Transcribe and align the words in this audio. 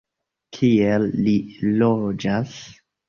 Kie 0.57 0.95
li 1.27 1.35
loĝas? 1.83 2.57